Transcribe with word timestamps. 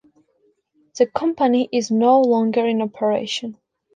The 0.97 1.05
company 1.05 1.69
is 1.71 1.91
no 1.91 2.21
longer 2.21 2.65
in 2.65 2.81
operation. 2.81 3.57